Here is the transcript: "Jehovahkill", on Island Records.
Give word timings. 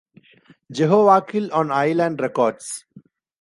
"Jehovahkill", 0.73 1.51
on 1.53 1.69
Island 1.71 2.21
Records. 2.21 2.85